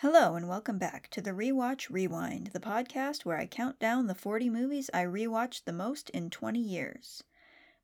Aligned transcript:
Hello, 0.00 0.34
and 0.34 0.46
welcome 0.46 0.76
back 0.76 1.08
to 1.08 1.22
the 1.22 1.30
Rewatch 1.30 1.88
Rewind, 1.88 2.48
the 2.48 2.60
podcast 2.60 3.24
where 3.24 3.38
I 3.38 3.46
count 3.46 3.78
down 3.78 4.08
the 4.08 4.14
40 4.14 4.50
movies 4.50 4.90
I 4.92 5.04
rewatched 5.04 5.64
the 5.64 5.72
most 5.72 6.10
in 6.10 6.28
20 6.28 6.60
years. 6.60 7.24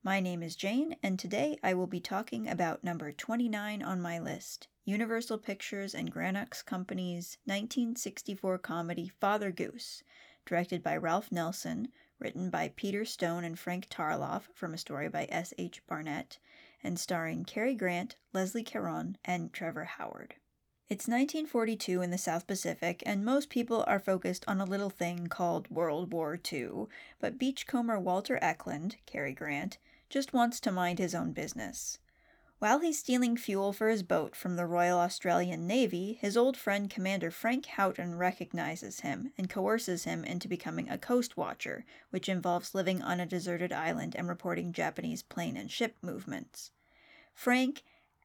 My 0.03 0.21
name 0.21 0.43
is 0.43 0.55
Jane, 0.55 0.95
and 1.03 1.19
today 1.19 1.59
I 1.63 1.73
will 1.73 1.87
be 1.87 2.01
talking 2.01 2.47
about 2.47 2.85
number 2.85 3.13
29 3.13 3.83
on 3.83 4.03
my 4.03 4.19
list 4.19 4.69
Universal 4.85 5.39
Pictures 5.39 5.95
and 5.95 6.13
Granox 6.13 6.63
Company's 6.63 7.39
1964 7.47 8.59
comedy 8.59 9.09
Father 9.09 9.51
Goose, 9.51 10.03
directed 10.45 10.83
by 10.83 10.99
Ralph 10.99 11.33
Nelson, 11.33 11.89
written 12.19 12.51
by 12.51 12.75
Peter 12.77 13.07
Stone 13.07 13.45
and 13.45 13.59
Frank 13.59 13.89
Tarloff 13.89 14.51
from 14.53 14.75
a 14.75 14.79
story 14.79 15.09
by 15.09 15.27
S. 15.31 15.55
H. 15.57 15.81
Barnett, 15.87 16.39
and 16.85 17.01
starring 17.01 17.47
Cary 17.47 17.75
Grant, 17.75 18.17
Leslie 18.35 18.63
Caron, 18.63 19.17
and 19.25 19.51
Trevor 19.51 19.85
Howard. 19.85 20.35
It's 20.89 21.09
1942 21.09 22.03
in 22.03 22.11
the 22.11 22.19
South 22.19 22.47
Pacific, 22.47 23.03
and 23.07 23.25
most 23.25 23.49
people 23.49 23.83
are 23.87 23.99
focused 23.99 24.45
on 24.47 24.61
a 24.61 24.67
little 24.67 24.91
thing 24.91 25.27
called 25.29 25.71
World 25.71 26.13
War 26.13 26.39
II, 26.53 26.87
but 27.19 27.39
beachcomber 27.39 27.99
Walter 27.99 28.39
Eklund, 28.43 28.97
Cary 29.07 29.33
Grant, 29.33 29.79
just 30.11 30.35
wants 30.35 30.61
to 30.61 30.71
mind 30.71 30.99
his 30.99 31.15
own 31.15 31.33
business. 31.33 31.99
While 32.63 32.79
he's 32.79 32.99
stealing 33.01 33.37
fuel 33.37 33.73
for 33.73 33.89
his 33.89 34.05
boat 34.05 34.37
from 34.37 34.55
the 34.55 34.67
Royal 34.67 35.01
Australian 35.01 35.67
Navy, 35.67 36.19
his 36.21 36.37
old 36.37 36.57
friend 36.57 36.89
Commander 36.89 37.33
Frank 37.33 37.67
Houghton 37.67 38.17
recognizes 38.17 39.01
him 39.01 39.33
and 39.37 39.51
coerces 39.51 40.05
him 40.05 40.25
into 40.25 40.47
becoming 40.47 40.89
a 40.89 40.97
coast 40.97 41.37
watcher, 41.37 41.85
which 42.11 42.29
involves 42.29 42.73
living 42.73 43.03
on 43.03 43.19
a 43.19 43.27
deserted 43.27 43.73
island 43.73 44.15
and 44.15 44.29
reporting 44.29 44.73
Japanese 44.73 45.23
plane 45.23 45.57
and 45.57 45.73
ship 45.73 45.97
movements. 46.03 46.71
Frank 47.35 47.83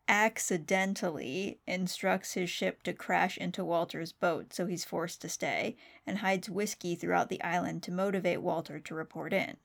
accidentally 0.08 1.60
instructs 1.68 2.34
his 2.34 2.50
ship 2.50 2.84
to 2.84 2.94
crash 2.94 3.38
into 3.38 3.66
Walter's 3.66 4.12
boat, 4.12 4.54
so 4.54 4.66
he's 4.66 4.86
forced 4.86 5.22
to 5.22 5.30
stay, 5.30 5.76
and 6.06 6.20
hides 6.20 6.50
whiskey 6.50 6.96
throughout 6.96 7.30
the 7.30 7.42
island 7.44 7.84
to 7.84 7.92
motivate 7.92 8.42
Walter 8.42 8.80
to 8.80 8.96
report 8.96 9.34
in. 9.34 9.58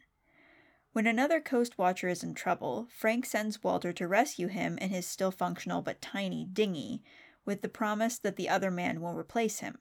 When 0.92 1.06
another 1.06 1.40
coast 1.40 1.78
watcher 1.78 2.08
is 2.08 2.22
in 2.22 2.34
trouble, 2.34 2.88
Frank 2.90 3.24
sends 3.24 3.62
Walter 3.62 3.92
to 3.94 4.08
rescue 4.08 4.48
him 4.48 4.76
in 4.78 4.90
his 4.90 5.06
still 5.06 5.30
functional 5.30 5.80
but 5.80 6.02
tiny 6.02 6.44
dinghy, 6.44 7.02
with 7.44 7.62
the 7.62 7.68
promise 7.68 8.18
that 8.18 8.36
the 8.36 8.48
other 8.48 8.70
man 8.70 9.00
will 9.00 9.14
replace 9.14 9.60
him. 9.60 9.78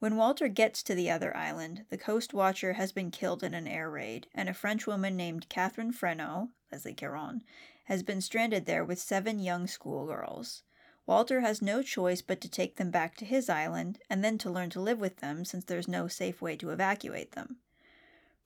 When 0.00 0.16
Walter 0.16 0.46
gets 0.46 0.84
to 0.84 0.94
the 0.94 1.10
other 1.10 1.36
island, 1.36 1.84
the 1.90 1.98
coast 1.98 2.32
watcher 2.32 2.74
has 2.74 2.92
been 2.92 3.10
killed 3.10 3.42
in 3.42 3.52
an 3.52 3.66
air 3.66 3.90
raid, 3.90 4.28
and 4.32 4.48
a 4.48 4.54
French 4.54 4.86
woman 4.86 5.16
named 5.16 5.48
Catherine 5.48 5.92
Freneau, 5.92 6.50
Leslie 6.70 6.94
Caron, 6.94 7.42
has 7.86 8.04
been 8.04 8.20
stranded 8.20 8.64
there 8.66 8.84
with 8.84 9.00
seven 9.00 9.40
young 9.40 9.66
schoolgirls. 9.66 10.62
Walter 11.04 11.40
has 11.40 11.60
no 11.60 11.82
choice 11.82 12.22
but 12.22 12.40
to 12.42 12.48
take 12.48 12.76
them 12.76 12.92
back 12.92 13.16
to 13.16 13.24
his 13.24 13.48
island 13.48 13.98
and 14.08 14.22
then 14.22 14.38
to 14.38 14.50
learn 14.50 14.70
to 14.70 14.80
live 14.80 15.00
with 15.00 15.16
them 15.16 15.44
since 15.44 15.64
there's 15.64 15.88
no 15.88 16.06
safe 16.06 16.40
way 16.40 16.54
to 16.54 16.70
evacuate 16.70 17.32
them. 17.32 17.56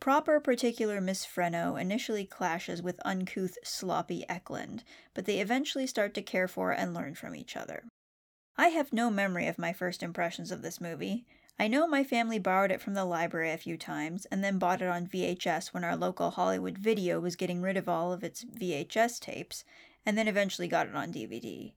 Proper 0.00 0.40
particular 0.40 1.02
Miss 1.02 1.26
Freneau 1.26 1.78
initially 1.78 2.24
clashes 2.24 2.80
with 2.80 2.98
uncouth, 3.04 3.58
sloppy 3.62 4.24
Eklund, 4.26 4.84
but 5.12 5.26
they 5.26 5.38
eventually 5.38 5.86
start 5.86 6.14
to 6.14 6.22
care 6.22 6.48
for 6.48 6.72
and 6.72 6.94
learn 6.94 7.14
from 7.14 7.36
each 7.36 7.58
other. 7.58 7.84
I 8.56 8.68
have 8.68 8.92
no 8.92 9.10
memory 9.10 9.46
of 9.46 9.58
my 9.58 9.72
first 9.72 10.02
impressions 10.02 10.50
of 10.50 10.62
this 10.62 10.80
movie. 10.80 11.26
I 11.58 11.68
know 11.68 11.86
my 11.86 12.02
family 12.02 12.38
borrowed 12.38 12.72
it 12.72 12.80
from 12.80 12.94
the 12.94 13.04
library 13.04 13.52
a 13.52 13.58
few 13.58 13.76
times 13.76 14.26
and 14.26 14.42
then 14.42 14.58
bought 14.58 14.82
it 14.82 14.88
on 14.88 15.06
VHS 15.06 15.72
when 15.72 15.84
our 15.84 15.96
local 15.96 16.30
Hollywood 16.30 16.78
Video 16.78 17.20
was 17.20 17.36
getting 17.36 17.60
rid 17.60 17.76
of 17.76 17.88
all 17.88 18.12
of 18.12 18.24
its 18.24 18.44
VHS 18.44 19.20
tapes, 19.20 19.64
and 20.04 20.18
then 20.18 20.28
eventually 20.28 20.66
got 20.66 20.88
it 20.88 20.96
on 20.96 21.12
DVD. 21.12 21.74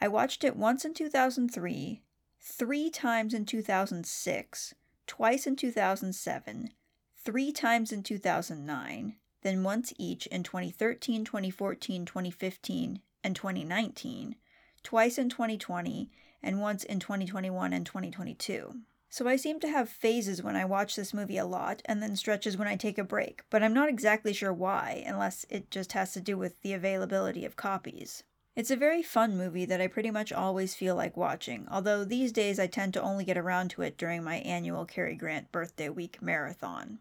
I 0.00 0.08
watched 0.08 0.44
it 0.44 0.56
once 0.56 0.84
in 0.84 0.92
2003, 0.92 2.02
three 2.40 2.90
times 2.90 3.32
in 3.32 3.46
2006, 3.46 4.74
twice 5.06 5.46
in 5.46 5.56
2007, 5.56 6.70
three 7.16 7.52
times 7.52 7.92
in 7.92 8.02
2009, 8.02 9.16
then 9.42 9.62
once 9.62 9.92
each 9.98 10.26
in 10.26 10.42
2013, 10.42 11.24
2014, 11.24 12.04
2015, 12.04 13.00
and 13.22 13.36
2019, 13.36 14.36
twice 14.82 15.18
in 15.18 15.28
2020, 15.28 16.10
and 16.42 16.60
once 16.60 16.84
in 16.84 17.00
2021 17.00 17.72
and 17.72 17.86
2022. 17.86 18.74
So 19.08 19.28
I 19.28 19.36
seem 19.36 19.60
to 19.60 19.68
have 19.68 19.88
phases 19.88 20.42
when 20.42 20.56
I 20.56 20.64
watch 20.64 20.96
this 20.96 21.14
movie 21.14 21.38
a 21.38 21.46
lot 21.46 21.80
and 21.84 22.02
then 22.02 22.16
stretches 22.16 22.56
when 22.56 22.68
I 22.68 22.76
take 22.76 22.98
a 22.98 23.04
break, 23.04 23.42
but 23.50 23.62
I'm 23.62 23.72
not 23.72 23.88
exactly 23.88 24.32
sure 24.32 24.52
why, 24.52 25.04
unless 25.06 25.46
it 25.48 25.70
just 25.70 25.92
has 25.92 26.12
to 26.12 26.20
do 26.20 26.36
with 26.36 26.60
the 26.62 26.72
availability 26.72 27.44
of 27.44 27.56
copies. 27.56 28.24
It's 28.56 28.70
a 28.70 28.76
very 28.76 29.02
fun 29.02 29.36
movie 29.36 29.66
that 29.66 29.80
I 29.80 29.86
pretty 29.86 30.10
much 30.10 30.32
always 30.32 30.74
feel 30.74 30.96
like 30.96 31.16
watching, 31.16 31.66
although 31.70 32.04
these 32.04 32.32
days 32.32 32.58
I 32.58 32.66
tend 32.66 32.94
to 32.94 33.02
only 33.02 33.24
get 33.24 33.38
around 33.38 33.68
to 33.70 33.82
it 33.82 33.98
during 33.98 34.24
my 34.24 34.36
annual 34.36 34.86
Cary 34.86 35.14
Grant 35.14 35.52
Birthday 35.52 35.90
Week 35.90 36.22
marathon. 36.22 36.98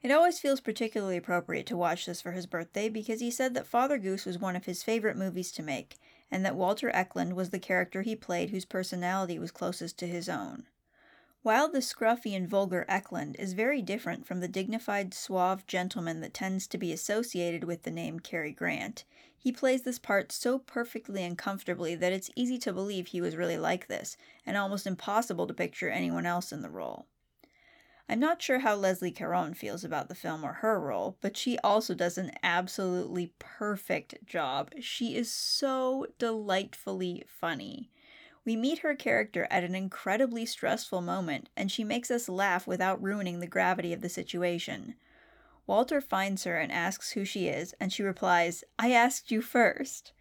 It 0.00 0.12
always 0.12 0.38
feels 0.38 0.60
particularly 0.60 1.16
appropriate 1.16 1.66
to 1.66 1.76
watch 1.76 2.06
this 2.06 2.20
for 2.22 2.30
his 2.30 2.46
birthday 2.46 2.88
because 2.88 3.20
he 3.20 3.32
said 3.32 3.54
that 3.54 3.66
Father 3.66 3.98
Goose 3.98 4.24
was 4.24 4.38
one 4.38 4.54
of 4.54 4.66
his 4.66 4.84
favorite 4.84 5.16
movies 5.16 5.50
to 5.52 5.62
make, 5.64 5.96
and 6.30 6.44
that 6.44 6.56
Walter 6.56 6.90
Eklund 6.94 7.34
was 7.34 7.50
the 7.50 7.58
character 7.58 8.02
he 8.02 8.16
played 8.16 8.50
whose 8.50 8.64
personality 8.64 9.38
was 9.38 9.50
closest 9.50 9.98
to 9.98 10.06
his 10.06 10.28
own. 10.28 10.66
While 11.42 11.70
the 11.70 11.78
scruffy 11.78 12.36
and 12.36 12.48
vulgar 12.48 12.84
Eklund 12.88 13.36
is 13.38 13.52
very 13.52 13.80
different 13.80 14.26
from 14.26 14.40
the 14.40 14.48
dignified, 14.48 15.14
suave 15.14 15.66
gentleman 15.66 16.20
that 16.20 16.34
tends 16.34 16.66
to 16.66 16.78
be 16.78 16.92
associated 16.92 17.64
with 17.64 17.84
the 17.84 17.90
name 17.90 18.20
Cary 18.20 18.52
Grant, 18.52 19.04
he 19.38 19.52
plays 19.52 19.82
this 19.82 19.98
part 19.98 20.32
so 20.32 20.58
perfectly 20.58 21.22
and 21.22 21.38
comfortably 21.38 21.94
that 21.94 22.12
it's 22.12 22.30
easy 22.34 22.58
to 22.58 22.72
believe 22.72 23.06
he 23.06 23.20
was 23.20 23.36
really 23.36 23.56
like 23.56 23.86
this, 23.86 24.16
and 24.44 24.56
almost 24.56 24.86
impossible 24.86 25.46
to 25.46 25.54
picture 25.54 25.88
anyone 25.88 26.26
else 26.26 26.52
in 26.52 26.60
the 26.60 26.68
role. 26.68 27.06
I'm 28.10 28.20
not 28.20 28.40
sure 28.40 28.60
how 28.60 28.74
Leslie 28.74 29.10
Caron 29.10 29.52
feels 29.52 29.84
about 29.84 30.08
the 30.08 30.14
film 30.14 30.42
or 30.42 30.54
her 30.54 30.80
role, 30.80 31.18
but 31.20 31.36
she 31.36 31.58
also 31.58 31.94
does 31.94 32.16
an 32.16 32.32
absolutely 32.42 33.34
perfect 33.38 34.24
job. 34.24 34.72
She 34.80 35.14
is 35.14 35.30
so 35.30 36.06
delightfully 36.18 37.24
funny. 37.26 37.90
We 38.46 38.56
meet 38.56 38.78
her 38.78 38.94
character 38.94 39.46
at 39.50 39.62
an 39.62 39.74
incredibly 39.74 40.46
stressful 40.46 41.02
moment, 41.02 41.50
and 41.54 41.70
she 41.70 41.84
makes 41.84 42.10
us 42.10 42.30
laugh 42.30 42.66
without 42.66 43.02
ruining 43.02 43.40
the 43.40 43.46
gravity 43.46 43.92
of 43.92 44.00
the 44.00 44.08
situation. 44.08 44.94
Walter 45.66 46.00
finds 46.00 46.44
her 46.44 46.56
and 46.56 46.72
asks 46.72 47.10
who 47.10 47.26
she 47.26 47.48
is, 47.48 47.74
and 47.78 47.92
she 47.92 48.02
replies, 48.02 48.64
I 48.78 48.90
asked 48.92 49.30
you 49.30 49.42
first. 49.42 50.12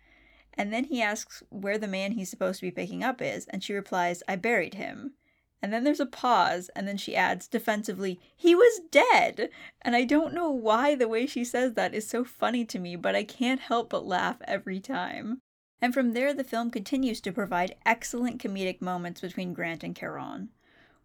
And 0.55 0.73
then 0.73 0.83
he 0.83 1.01
asks 1.01 1.41
where 1.49 1.77
the 1.77 1.87
man 1.87 2.11
he's 2.11 2.29
supposed 2.29 2.59
to 2.59 2.65
be 2.65 2.71
picking 2.71 3.01
up 3.01 3.21
is, 3.21 3.47
and 3.47 3.63
she 3.63 3.73
replies, 3.73 4.23
I 4.27 4.35
buried 4.35 4.73
him. 4.73 5.13
And 5.62 5.73
then 5.73 5.84
there's 5.84 6.00
a 6.00 6.06
pause, 6.06 6.69
and 6.75 6.88
then 6.88 6.97
she 6.97 7.16
adds 7.16 7.47
defensively, 7.47 8.19
He 8.35 8.53
was 8.53 8.81
dead! 8.91 9.50
And 9.81 9.95
I 9.95 10.03
don't 10.03 10.34
know 10.34 10.51
why 10.51 10.94
the 10.94 11.07
way 11.07 11.25
she 11.25 11.44
says 11.44 11.73
that 11.73 11.95
is 11.95 12.07
so 12.07 12.23
funny 12.23 12.63
to 12.66 12.79
me, 12.79 12.95
but 12.95 13.16
I 13.16 13.23
can't 13.23 13.59
help 13.59 13.90
but 13.90 14.06
laugh 14.06 14.38
every 14.46 14.79
time. 14.79 15.41
And 15.81 15.94
from 15.94 16.13
there, 16.13 16.34
the 16.34 16.44
film 16.44 16.72
continues 16.72 17.22
to 17.22 17.31
provide 17.31 17.75
excellent 17.85 18.41
comedic 18.41 18.81
moments 18.81 19.22
between 19.22 19.53
Grant 19.53 19.84
and 19.84 19.96
Caron. 19.96 20.50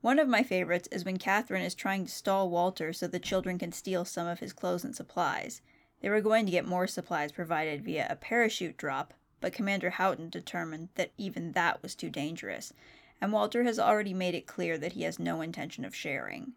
One 0.03 0.19
of 0.19 0.29
my 0.29 0.43
favorites 0.43 0.89
is 0.91 1.05
when 1.05 1.19
Catherine 1.19 1.63
is 1.63 1.75
trying 1.75 2.05
to 2.07 2.11
stall 2.11 2.51
Walter 2.51 2.93
so 2.93 3.07
the 3.07 3.21
children 3.21 3.59
can 3.59 3.73
steal 3.73 4.05
some 4.05 4.27
of 4.27 4.41
his 4.41 4.53
clothes 4.53 4.85
and 4.85 4.97
supplies. 4.97 5.63
They 6.01 6.11
were 6.11 6.21
going 6.21 6.45
to 6.47 6.53
get 6.53 6.67
more 6.67 6.89
supplies 6.89 7.31
provided 7.33 7.85
via 7.85 8.09
a 8.11 8.17
parachute 8.17 8.77
drop, 8.77 9.15
but 9.41 9.53
Commander 9.53 9.91
Houghton 9.91 10.29
determined 10.29 10.89
that 10.97 11.13
even 11.17 11.53
that 11.53 11.83
was 11.83 11.95
too 11.95 12.11
dangerous, 12.11 12.73
and 13.23 13.33
Walter 13.33 13.63
has 13.63 13.79
already 13.79 14.13
made 14.13 14.35
it 14.35 14.49
clear 14.49 14.77
that 14.77 14.95
he 14.95 15.05
has 15.05 15.21
no 15.21 15.43
intention 15.43 15.85
of 15.85 15.95
sharing. 15.95 16.55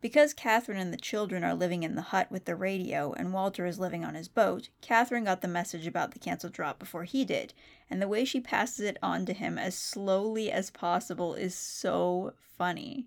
Because 0.00 0.34
Catherine 0.34 0.76
and 0.76 0.92
the 0.92 0.98
children 0.98 1.44
are 1.44 1.54
living 1.54 1.84
in 1.84 1.94
the 1.94 2.02
hut 2.02 2.32
with 2.32 2.46
the 2.46 2.56
radio 2.56 3.12
and 3.12 3.32
Walter 3.32 3.64
is 3.64 3.78
living 3.78 4.04
on 4.04 4.16
his 4.16 4.26
boat, 4.26 4.70
Catherine 4.80 5.22
got 5.22 5.40
the 5.40 5.46
message 5.46 5.86
about 5.86 6.10
the 6.10 6.18
canceled 6.18 6.52
drop 6.52 6.80
before 6.80 7.04
he 7.04 7.24
did, 7.24 7.54
and 7.88 8.02
the 8.02 8.08
way 8.08 8.24
she 8.24 8.40
passes 8.40 8.80
it 8.80 8.98
on 9.04 9.24
to 9.24 9.32
him 9.32 9.56
as 9.56 9.76
slowly 9.76 10.50
as 10.50 10.68
possible 10.68 11.34
is 11.34 11.54
so 11.54 12.34
funny. 12.58 13.06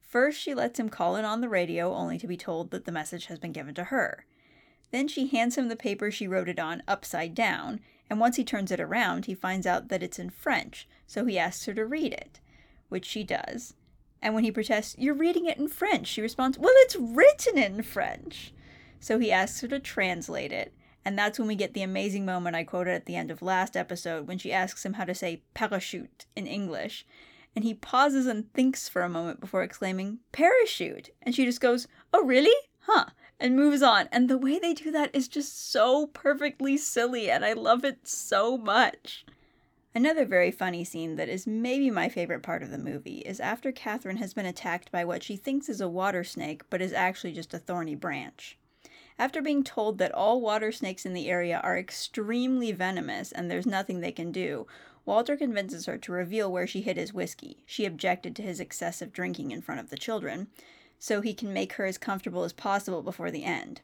First, 0.00 0.40
she 0.40 0.54
lets 0.54 0.78
him 0.78 0.88
call 0.88 1.16
in 1.16 1.24
on 1.24 1.40
the 1.40 1.48
radio 1.48 1.92
only 1.92 2.16
to 2.18 2.28
be 2.28 2.36
told 2.36 2.70
that 2.70 2.84
the 2.84 2.92
message 2.92 3.26
has 3.26 3.40
been 3.40 3.52
given 3.52 3.74
to 3.74 3.84
her. 3.84 4.24
Then 4.92 5.08
she 5.08 5.26
hands 5.26 5.58
him 5.58 5.68
the 5.68 5.74
paper 5.74 6.12
she 6.12 6.28
wrote 6.28 6.48
it 6.48 6.60
on 6.60 6.84
upside 6.86 7.34
down, 7.34 7.80
and 8.10 8.18
once 8.18 8.34
he 8.34 8.44
turns 8.44 8.72
it 8.72 8.80
around, 8.80 9.26
he 9.26 9.34
finds 9.34 9.66
out 9.66 9.88
that 9.88 10.02
it's 10.02 10.18
in 10.18 10.30
French, 10.30 10.88
so 11.06 11.24
he 11.24 11.38
asks 11.38 11.64
her 11.66 11.74
to 11.74 11.86
read 11.86 12.12
it, 12.12 12.40
which 12.88 13.06
she 13.06 13.22
does. 13.22 13.74
And 14.20 14.34
when 14.34 14.42
he 14.42 14.50
protests, 14.50 14.96
You're 14.98 15.14
reading 15.14 15.46
it 15.46 15.58
in 15.58 15.68
French, 15.68 16.08
she 16.08 16.20
responds, 16.20 16.58
Well, 16.58 16.72
it's 16.74 16.96
written 16.96 17.56
in 17.56 17.82
French. 17.82 18.52
So 18.98 19.20
he 19.20 19.30
asks 19.30 19.60
her 19.60 19.68
to 19.68 19.78
translate 19.78 20.52
it, 20.52 20.74
and 21.04 21.16
that's 21.16 21.38
when 21.38 21.46
we 21.46 21.54
get 21.54 21.72
the 21.72 21.82
amazing 21.82 22.26
moment 22.26 22.56
I 22.56 22.64
quoted 22.64 22.92
at 22.92 23.06
the 23.06 23.16
end 23.16 23.30
of 23.30 23.40
last 23.40 23.76
episode 23.76 24.26
when 24.26 24.38
she 24.38 24.52
asks 24.52 24.84
him 24.84 24.94
how 24.94 25.04
to 25.04 25.14
say 25.14 25.42
parachute 25.54 26.26
in 26.34 26.48
English. 26.48 27.06
And 27.54 27.64
he 27.64 27.74
pauses 27.74 28.26
and 28.26 28.52
thinks 28.52 28.88
for 28.88 29.02
a 29.02 29.08
moment 29.08 29.40
before 29.40 29.62
exclaiming, 29.62 30.18
Parachute! 30.32 31.10
And 31.22 31.34
she 31.34 31.44
just 31.44 31.60
goes, 31.60 31.86
Oh, 32.12 32.24
really? 32.24 32.54
Huh 32.80 33.06
and 33.40 33.56
moves 33.56 33.82
on. 33.82 34.08
And 34.12 34.28
the 34.28 34.38
way 34.38 34.58
they 34.58 34.74
do 34.74 34.92
that 34.92 35.10
is 35.14 35.26
just 35.26 35.72
so 35.72 36.06
perfectly 36.06 36.76
silly, 36.76 37.30
and 37.30 37.44
I 37.44 37.54
love 37.54 37.84
it 37.84 38.06
so 38.06 38.56
much. 38.56 39.24
Another 39.92 40.24
very 40.24 40.52
funny 40.52 40.84
scene 40.84 41.16
that 41.16 41.28
is 41.28 41.48
maybe 41.48 41.90
my 41.90 42.08
favorite 42.08 42.44
part 42.44 42.62
of 42.62 42.70
the 42.70 42.78
movie 42.78 43.18
is 43.20 43.40
after 43.40 43.72
Catherine 43.72 44.18
has 44.18 44.34
been 44.34 44.46
attacked 44.46 44.92
by 44.92 45.04
what 45.04 45.24
she 45.24 45.34
thinks 45.34 45.68
is 45.68 45.80
a 45.80 45.88
water 45.88 46.22
snake, 46.22 46.62
but 46.70 46.80
is 46.80 46.92
actually 46.92 47.32
just 47.32 47.52
a 47.52 47.58
thorny 47.58 47.96
branch. 47.96 48.56
After 49.18 49.42
being 49.42 49.64
told 49.64 49.98
that 49.98 50.12
all 50.12 50.40
water 50.40 50.70
snakes 50.70 51.04
in 51.04 51.12
the 51.12 51.28
area 51.28 51.60
are 51.64 51.76
extremely 51.76 52.70
venomous 52.70 53.32
and 53.32 53.50
there's 53.50 53.66
nothing 53.66 54.00
they 54.00 54.12
can 54.12 54.30
do, 54.30 54.66
Walter 55.04 55.36
convinces 55.36 55.86
her 55.86 55.98
to 55.98 56.12
reveal 56.12 56.52
where 56.52 56.66
she 56.66 56.82
hid 56.82 56.96
his 56.96 57.12
whiskey. 57.12 57.64
She 57.66 57.84
objected 57.84 58.36
to 58.36 58.42
his 58.42 58.60
excessive 58.60 59.12
drinking 59.12 59.50
in 59.50 59.60
front 59.60 59.80
of 59.80 59.90
the 59.90 59.96
children, 59.96 60.48
so 61.00 61.20
he 61.20 61.34
can 61.34 61.52
make 61.52 61.72
her 61.72 61.86
as 61.86 61.98
comfortable 61.98 62.44
as 62.44 62.52
possible 62.52 63.02
before 63.02 63.32
the 63.32 63.42
end. 63.42 63.80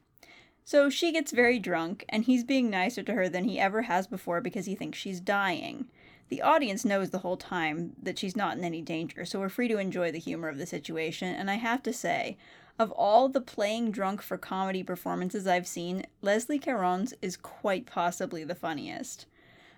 So 0.65 0.89
she 0.91 1.13
gets 1.13 1.33
very 1.33 1.59
drunk, 1.59 2.05
and 2.09 2.25
he's 2.25 2.45
being 2.45 2.71
nicer 2.71 3.03
to 3.03 3.15
her 3.15 3.29
than 3.29 3.45
he 3.45 3.59
ever 3.59 3.83
has 3.83 4.07
before 4.07 4.41
because 4.41 4.67
he 4.67 4.77
thinks 4.77 4.99
she's 4.99 5.21
dying. 5.21 5.87
The 6.29 6.43
audience 6.43 6.85
knows 6.85 7.11
the 7.11 7.21
whole 7.21 7.37
time 7.37 7.93
that 8.03 8.19
she's 8.19 8.37
not 8.37 8.59
in 8.59 8.65
any 8.65 8.83
danger, 8.83 9.25
so 9.25 9.39
we're 9.39 9.49
free 9.49 9.69
to 9.69 9.79
enjoy 9.79 10.13
the 10.13 10.19
humor 10.19 10.49
of 10.49 10.59
the 10.59 10.67
situation, 10.67 11.35
and 11.35 11.51
I 11.51 11.55
have 11.55 11.83
to 11.85 11.93
say, 11.93 12.37
of 12.79 12.91
all 12.91 13.29
the 13.29 13.41
playing 13.41 13.93
drunk 13.93 14.21
for 14.21 14.37
comedy 14.37 14.83
performances 14.83 15.47
I've 15.47 15.67
seen, 15.67 16.05
Leslie 16.21 16.59
Caron's 16.59 17.15
is 17.23 17.37
quite 17.37 17.87
possibly 17.87 18.45
the 18.45 18.55
funniest. 18.55 19.27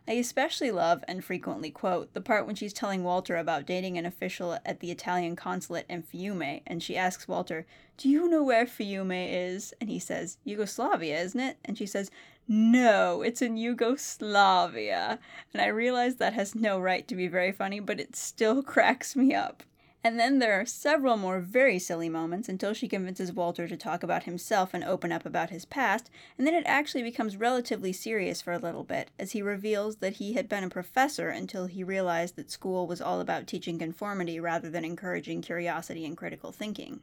I 0.09 0.13
especially 0.13 0.71
love 0.71 1.05
and 1.07 1.23
frequently 1.23 1.71
quote 1.71 2.15
the 2.15 2.23
part 2.23 2.47
when 2.47 2.55
she's 2.55 2.73
telling 2.73 3.05
Walter 3.05 3.37
about 3.37 3.67
dating 3.67 3.99
an 3.99 4.07
official 4.07 4.59
at 4.65 4.81
the 4.81 4.91
Italian 4.91 5.37
consulate 5.37 5.85
in 5.87 6.03
Fiume, 6.03 6.63
and 6.67 6.83
she 6.83 6.97
asks 6.97 7.29
Walter, 7.29 7.67
Do 7.99 8.09
you 8.09 8.27
know 8.27 8.43
where 8.43 8.65
Fiume 8.65 9.13
is? 9.13 9.75
And 9.83 9.91
he 9.91 9.99
says, 9.99 10.39
Yugoslavia, 10.45 11.21
isn't 11.21 11.39
it? 11.39 11.59
And 11.63 11.77
she 11.77 11.85
says, 11.85 12.11
No, 12.49 13.21
it's 13.21 13.43
in 13.43 13.59
Yugoslavia. 13.59 15.19
And 15.53 15.61
I 15.61 15.67
realize 15.67 16.17
that 16.17 16.33
has 16.33 16.55
no 16.55 16.81
right 16.81 17.07
to 17.07 17.15
be 17.15 17.29
very 17.29 17.53
funny, 17.53 17.79
but 17.79 18.01
it 18.01 18.17
still 18.17 18.63
cracks 18.75 19.15
me 19.15 19.35
up. 19.35 19.63
And 20.05 20.19
then 20.19 20.39
there 20.39 20.59
are 20.61 20.65
several 20.65 21.17
more 21.17 21.41
very 21.41 21.79
silly 21.79 22.09
moments 22.09 22.49
until 22.49 22.73
she 22.73 22.87
convinces 22.87 23.33
Walter 23.33 23.67
to 23.67 23.77
talk 23.77 24.05
about 24.05 24.23
himself 24.23 24.73
and 24.73 24.85
open 24.85 25.11
up 25.11 25.27
about 25.27 25.51
his 25.51 25.65
past, 25.65 26.09
and 26.37 26.47
then 26.47 26.55
it 26.55 26.63
actually 26.67 27.03
becomes 27.03 27.37
relatively 27.37 27.93
serious 27.93 28.41
for 28.41 28.53
a 28.53 28.59
little 28.59 28.85
bit, 28.85 29.11
as 29.19 29.33
he 29.33 29.43
reveals 29.43 29.97
that 29.97 30.15
he 30.15 30.35
had 30.35 30.49
been 30.49 30.63
a 30.63 30.71
professor 30.71 31.31
until 31.31 31.67
he 31.67 31.83
realized 31.83 32.37
that 32.37 32.51
school 32.51 32.87
was 32.87 33.01
all 33.01 33.21
about 33.21 33.49
teaching 33.49 33.79
conformity 33.79 34.39
rather 34.39 34.71
than 34.71 34.85
encouraging 34.85 35.43
curiosity 35.43 36.07
and 36.07 36.17
critical 36.17 36.53
thinking. 36.53 37.01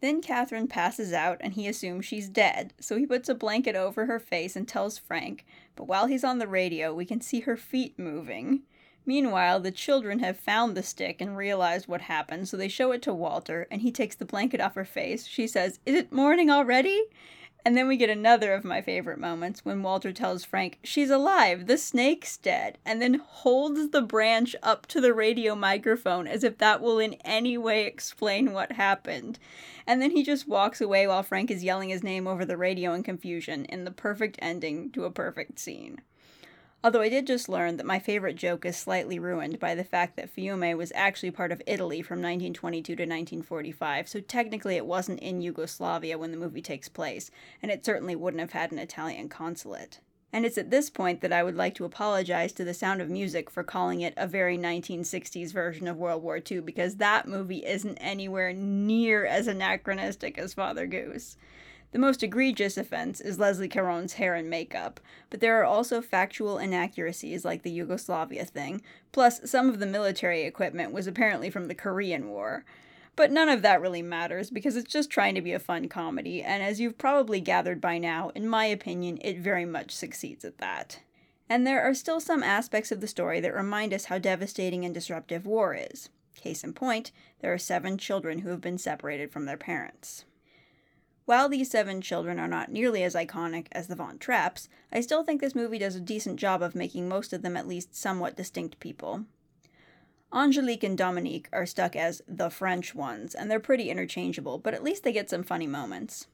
Then 0.00 0.22
Catherine 0.22 0.66
passes 0.66 1.12
out 1.12 1.36
and 1.40 1.52
he 1.52 1.68
assumes 1.68 2.06
she's 2.06 2.30
dead, 2.30 2.72
so 2.80 2.96
he 2.96 3.06
puts 3.06 3.28
a 3.28 3.34
blanket 3.34 3.76
over 3.76 4.06
her 4.06 4.18
face 4.18 4.56
and 4.56 4.66
tells 4.66 4.96
Frank, 4.96 5.44
but 5.76 5.84
while 5.84 6.06
he's 6.06 6.24
on 6.24 6.38
the 6.38 6.48
radio, 6.48 6.94
we 6.94 7.04
can 7.04 7.20
see 7.20 7.40
her 7.40 7.56
feet 7.56 7.98
moving. 7.98 8.62
Meanwhile, 9.06 9.60
the 9.60 9.70
children 9.70 10.18
have 10.18 10.38
found 10.38 10.76
the 10.76 10.82
stick 10.82 11.20
and 11.20 11.36
realized 11.36 11.88
what 11.88 12.02
happened, 12.02 12.48
so 12.48 12.56
they 12.56 12.68
show 12.68 12.92
it 12.92 13.02
to 13.02 13.14
Walter, 13.14 13.66
and 13.70 13.82
he 13.82 13.90
takes 13.90 14.14
the 14.14 14.24
blanket 14.24 14.60
off 14.60 14.74
her 14.74 14.84
face. 14.84 15.26
She 15.26 15.46
says, 15.46 15.80
Is 15.86 15.96
it 15.96 16.12
morning 16.12 16.50
already? 16.50 17.04
And 17.64 17.76
then 17.76 17.88
we 17.88 17.98
get 17.98 18.08
another 18.08 18.54
of 18.54 18.64
my 18.64 18.80
favorite 18.80 19.18
moments 19.18 19.64
when 19.64 19.82
Walter 19.82 20.12
tells 20.12 20.44
Frank, 20.44 20.78
She's 20.82 21.10
alive, 21.10 21.66
the 21.66 21.76
snake's 21.76 22.36
dead, 22.36 22.78
and 22.86 23.02
then 23.02 23.20
holds 23.24 23.90
the 23.90 24.02
branch 24.02 24.56
up 24.62 24.86
to 24.86 25.00
the 25.00 25.12
radio 25.12 25.54
microphone 25.54 26.26
as 26.26 26.42
if 26.42 26.58
that 26.58 26.80
will 26.80 26.98
in 26.98 27.14
any 27.24 27.58
way 27.58 27.84
explain 27.84 28.52
what 28.52 28.72
happened. 28.72 29.38
And 29.86 30.00
then 30.00 30.12
he 30.12 30.22
just 30.22 30.48
walks 30.48 30.80
away 30.80 31.06
while 31.06 31.22
Frank 31.22 31.50
is 31.50 31.64
yelling 31.64 31.90
his 31.90 32.02
name 32.02 32.26
over 32.26 32.44
the 32.44 32.56
radio 32.56 32.94
in 32.94 33.02
confusion, 33.02 33.66
in 33.66 33.84
the 33.84 33.90
perfect 33.90 34.38
ending 34.40 34.90
to 34.92 35.04
a 35.04 35.10
perfect 35.10 35.58
scene. 35.58 36.00
Although 36.82 37.02
I 37.02 37.10
did 37.10 37.26
just 37.26 37.50
learn 37.50 37.76
that 37.76 37.84
my 37.84 37.98
favorite 37.98 38.36
joke 38.36 38.64
is 38.64 38.74
slightly 38.74 39.18
ruined 39.18 39.60
by 39.60 39.74
the 39.74 39.84
fact 39.84 40.16
that 40.16 40.34
Fiume 40.34 40.78
was 40.78 40.92
actually 40.94 41.30
part 41.30 41.52
of 41.52 41.60
Italy 41.66 42.00
from 42.00 42.20
1922 42.20 42.96
to 42.96 43.02
1945, 43.02 44.08
so 44.08 44.20
technically 44.20 44.76
it 44.76 44.86
wasn't 44.86 45.20
in 45.20 45.42
Yugoslavia 45.42 46.16
when 46.16 46.30
the 46.30 46.38
movie 46.38 46.62
takes 46.62 46.88
place, 46.88 47.30
and 47.62 47.70
it 47.70 47.84
certainly 47.84 48.16
wouldn't 48.16 48.40
have 48.40 48.52
had 48.52 48.72
an 48.72 48.78
Italian 48.78 49.28
consulate. 49.28 50.00
And 50.32 50.46
it's 50.46 50.56
at 50.56 50.70
this 50.70 50.88
point 50.88 51.20
that 51.20 51.32
I 51.34 51.42
would 51.42 51.56
like 51.56 51.74
to 51.74 51.84
apologize 51.84 52.52
to 52.52 52.64
The 52.64 52.72
Sound 52.72 53.02
of 53.02 53.10
Music 53.10 53.50
for 53.50 53.62
calling 53.62 54.00
it 54.00 54.14
a 54.16 54.26
very 54.26 54.56
1960s 54.56 55.52
version 55.52 55.86
of 55.86 55.98
World 55.98 56.22
War 56.22 56.38
II, 56.38 56.60
because 56.60 56.96
that 56.96 57.28
movie 57.28 57.66
isn't 57.66 57.98
anywhere 57.98 58.54
near 58.54 59.26
as 59.26 59.48
anachronistic 59.48 60.38
as 60.38 60.54
Father 60.54 60.86
Goose. 60.86 61.36
The 61.92 61.98
most 61.98 62.22
egregious 62.22 62.76
offense 62.76 63.20
is 63.20 63.40
Leslie 63.40 63.68
Caron's 63.68 64.12
hair 64.12 64.36
and 64.36 64.48
makeup, 64.48 65.00
but 65.28 65.40
there 65.40 65.60
are 65.60 65.64
also 65.64 66.00
factual 66.00 66.56
inaccuracies 66.56 67.44
like 67.44 67.62
the 67.62 67.70
Yugoslavia 67.70 68.44
thing, 68.44 68.80
plus 69.10 69.40
some 69.50 69.68
of 69.68 69.80
the 69.80 69.86
military 69.86 70.42
equipment 70.42 70.92
was 70.92 71.08
apparently 71.08 71.50
from 71.50 71.66
the 71.66 71.74
Korean 71.74 72.28
War. 72.28 72.64
But 73.16 73.32
none 73.32 73.48
of 73.48 73.62
that 73.62 73.80
really 73.80 74.02
matters 74.02 74.50
because 74.50 74.76
it's 74.76 74.92
just 74.92 75.10
trying 75.10 75.34
to 75.34 75.42
be 75.42 75.52
a 75.52 75.58
fun 75.58 75.88
comedy, 75.88 76.42
and 76.42 76.62
as 76.62 76.78
you've 76.80 76.96
probably 76.96 77.40
gathered 77.40 77.80
by 77.80 77.98
now, 77.98 78.30
in 78.36 78.48
my 78.48 78.66
opinion, 78.66 79.18
it 79.20 79.38
very 79.38 79.64
much 79.64 79.90
succeeds 79.90 80.44
at 80.44 80.58
that. 80.58 81.00
And 81.48 81.66
there 81.66 81.82
are 81.82 81.94
still 81.94 82.20
some 82.20 82.44
aspects 82.44 82.92
of 82.92 83.00
the 83.00 83.08
story 83.08 83.40
that 83.40 83.52
remind 83.52 83.92
us 83.92 84.04
how 84.04 84.18
devastating 84.18 84.84
and 84.84 84.94
disruptive 84.94 85.44
war 85.44 85.74
is. 85.74 86.08
Case 86.36 86.62
in 86.62 86.72
point, 86.72 87.10
there 87.40 87.52
are 87.52 87.58
seven 87.58 87.98
children 87.98 88.38
who 88.38 88.50
have 88.50 88.60
been 88.60 88.78
separated 88.78 89.32
from 89.32 89.46
their 89.46 89.56
parents. 89.56 90.24
While 91.30 91.48
these 91.48 91.70
seven 91.70 92.00
children 92.00 92.40
are 92.40 92.48
not 92.48 92.72
nearly 92.72 93.04
as 93.04 93.14
iconic 93.14 93.68
as 93.70 93.86
the 93.86 93.94
Von 93.94 94.18
Trapps, 94.18 94.68
I 94.92 95.00
still 95.00 95.22
think 95.22 95.40
this 95.40 95.54
movie 95.54 95.78
does 95.78 95.94
a 95.94 96.00
decent 96.00 96.40
job 96.40 96.60
of 96.60 96.74
making 96.74 97.08
most 97.08 97.32
of 97.32 97.42
them 97.42 97.56
at 97.56 97.68
least 97.68 97.94
somewhat 97.94 98.34
distinct 98.34 98.80
people. 98.80 99.26
Angelique 100.34 100.82
and 100.82 100.98
Dominique 100.98 101.48
are 101.52 101.66
stuck 101.66 101.94
as 101.94 102.20
the 102.26 102.50
French 102.50 102.96
ones, 102.96 103.36
and 103.36 103.48
they're 103.48 103.60
pretty 103.60 103.90
interchangeable, 103.90 104.58
but 104.58 104.74
at 104.74 104.82
least 104.82 105.04
they 105.04 105.12
get 105.12 105.30
some 105.30 105.44
funny 105.44 105.68
moments. 105.68 106.26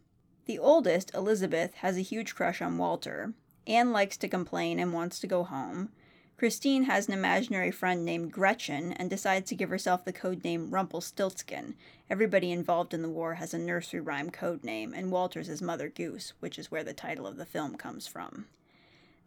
The 0.47 0.59
oldest, 0.59 1.15
Elizabeth, 1.15 1.75
has 1.75 1.99
a 1.99 2.01
huge 2.01 2.35
crush 2.35 2.63
on 2.63 2.79
Walter. 2.79 3.35
Anne 3.67 3.93
likes 3.93 4.17
to 4.17 4.29
complain 4.29 4.79
and 4.79 4.95
wants 4.95 5.21
to 5.21 5.27
go 5.27 5.45
home. 5.45 5.91
Christine 6.37 6.83
has 6.83 7.09
an 7.09 7.15
imaginary 7.15 7.71
friend 7.71 8.05
named 8.05 8.31
Gretchen 8.31 8.93
and 8.93 9.09
decides 9.09 9.49
to 9.49 9.55
give 9.55 9.71
herself 9.71 10.05
the 10.05 10.13
code 10.13 10.45
name 10.45 10.71
Rumpelstiltskin. 10.71 11.75
Everybody 12.11 12.53
involved 12.53 12.93
in 12.93 13.01
the 13.01 13.09
war 13.09 13.35
has 13.35 13.55
a 13.55 13.59
nursery 13.59 14.01
rhyme 14.01 14.31
code 14.31 14.63
name, 14.63 14.93
and 14.93 15.11
Walter's 15.11 15.49
is 15.49 15.63
Mother 15.63 15.89
Goose, 15.89 16.35
which 16.41 16.59
is 16.59 16.71
where 16.71 16.85
the 16.85 16.93
title 16.93 17.27
of 17.27 17.39
the 17.39 17.47
film 17.47 17.77
comes 17.77 18.07
from. 18.07 18.47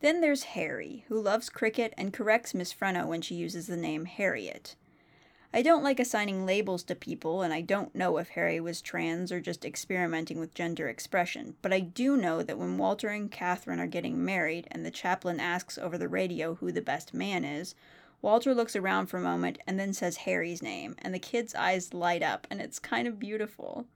Then 0.01 0.21
there's 0.21 0.44
Harry, 0.44 1.03
who 1.07 1.19
loves 1.19 1.50
cricket 1.50 1.95
and 1.97 2.13
corrects 2.13 2.53
Miss 2.53 2.71
Freneau 2.71 3.07
when 3.07 3.21
she 3.21 3.33
uses 3.33 3.65
the 3.65 3.75
name 3.75 4.05
Harriet. 4.05 4.75
I 5.51 5.63
don't 5.63 5.84
like 5.84 6.00
assigning 6.00 6.46
labels 6.46 6.84
to 6.84 6.96
people, 6.96 7.41
and 7.41 7.51
I 7.51 7.62
don't 7.62 7.96
know 7.96 8.18
if 8.18 8.29
Harry 8.29 8.60
was 8.60 8.82
trans 8.82 9.32
or 9.32 9.41
just 9.41 9.65
experimenting 9.65 10.39
with 10.39 10.53
gender 10.53 10.88
expression, 10.88 11.56
but 11.63 11.74
I 11.74 11.79
do 11.79 12.15
know 12.15 12.44
that 12.44 12.60
when 12.60 12.77
Walter 12.77 13.08
and 13.10 13.32
Catherine 13.32 13.79
are 13.79 13.88
getting 13.88 14.24
married 14.24 14.68
and 14.70 14.86
the 14.86 14.91
chaplain 14.91 15.39
asks 15.39 15.79
over 15.79 15.98
the 15.98 16.08
radio 16.08 16.53
who 16.56 16.72
the 16.72 16.82
best 16.82 17.15
man 17.15 17.44
is, 17.44 17.74
Walter 18.22 18.53
looks 18.53 18.75
around 18.75 19.08
for 19.08 19.18
a 19.18 19.22
moment 19.22 19.58
and 19.65 19.79
then 19.79 19.91
says 19.91 20.18
Harry's 20.18 20.62
name, 20.62 20.96
and 21.00 21.15
the 21.15 21.20
kid's 21.20 21.56
eyes 21.56 21.96
light 21.96 22.22
up, 22.22 22.46
and 22.51 22.62
it's 22.62 22.77
kind 22.77 23.08
of 23.08 23.18
beautiful. 23.18 23.88